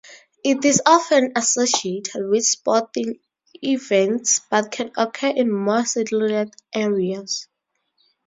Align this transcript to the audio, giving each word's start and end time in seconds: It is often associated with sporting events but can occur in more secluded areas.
It 0.43 0.65
is 0.65 0.81
often 0.83 1.33
associated 1.35 2.27
with 2.27 2.43
sporting 2.43 3.19
events 3.63 4.41
but 4.49 4.71
can 4.71 4.91
occur 4.97 5.27
in 5.35 5.51
more 5.55 5.85
secluded 5.85 6.55
areas. 6.73 7.47